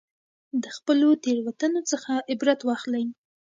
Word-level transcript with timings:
د 0.63 0.65
خپلو 0.75 1.09
تېروتنو 1.23 1.81
څخه 1.91 2.11
عبرت 2.31 2.59
واخلئ. 2.63 3.03